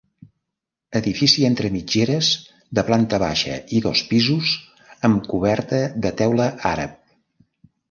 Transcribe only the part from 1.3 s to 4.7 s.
entre mitgeres de planta baixa i dos pisos